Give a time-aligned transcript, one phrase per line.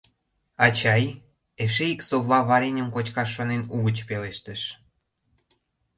[0.65, 1.03] —Ачай,—
[1.63, 4.61] эше ик совла вареньым кочкаш шонен угыч пелештыш.